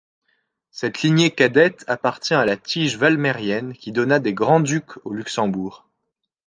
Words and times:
Cette 0.71 1.03
lignée 1.03 1.29
cadette 1.29 1.83
appartient 1.85 2.33
à 2.33 2.43
la 2.43 2.57
tige 2.57 2.97
valmérienne 2.97 3.73
qui 3.73 3.91
donna 3.91 4.17
des 4.17 4.33
grands-ducs 4.33 4.97
au 5.05 5.13
Luxembourg. 5.13 5.85